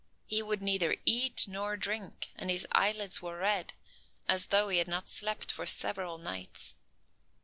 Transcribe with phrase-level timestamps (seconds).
[0.25, 3.73] He would neither eat nor drink, and his eyelids were red,
[4.27, 6.73] as though he had not slept for several nights.